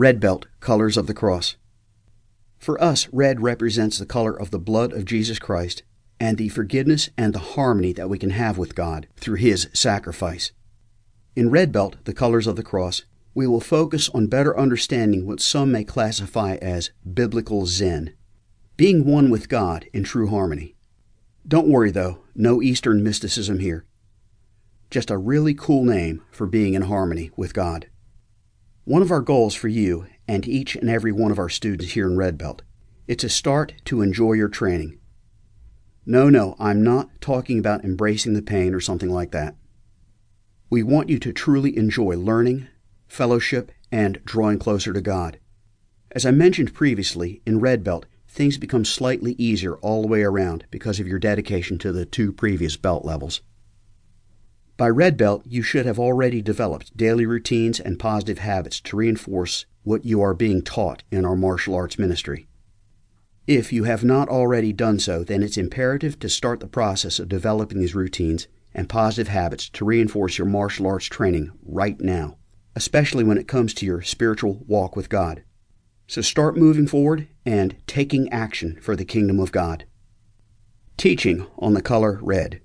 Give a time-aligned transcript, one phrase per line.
[0.00, 1.56] Red Belt Colors of the Cross.
[2.56, 5.82] For us, red represents the color of the blood of Jesus Christ
[6.20, 10.52] and the forgiveness and the harmony that we can have with God through His sacrifice.
[11.34, 13.02] In Red Belt, the colors of the cross,
[13.34, 18.14] we will focus on better understanding what some may classify as biblical Zen,
[18.76, 20.76] being one with God in true harmony.
[21.44, 23.84] Don't worry though, no Eastern mysticism here.
[24.92, 27.88] Just a really cool name for being in harmony with God.
[28.88, 32.06] One of our goals for you and each and every one of our students here
[32.06, 32.62] in Red Belt
[33.06, 34.98] it's a start to enjoy your training.
[36.06, 39.56] No, no, I'm not talking about embracing the pain or something like that.
[40.70, 42.68] We want you to truly enjoy learning,
[43.06, 45.38] fellowship, and drawing closer to God.
[46.12, 50.64] As I mentioned previously, in Red Belt, things become slightly easier all the way around
[50.70, 53.42] because of your dedication to the two previous belt levels.
[54.78, 59.66] By red belt, you should have already developed daily routines and positive habits to reinforce
[59.82, 62.46] what you are being taught in our martial arts ministry.
[63.48, 67.28] If you have not already done so, then it's imperative to start the process of
[67.28, 72.36] developing these routines and positive habits to reinforce your martial arts training right now,
[72.76, 75.42] especially when it comes to your spiritual walk with God.
[76.06, 79.86] So start moving forward and taking action for the kingdom of God.
[80.96, 82.60] Teaching on the color red.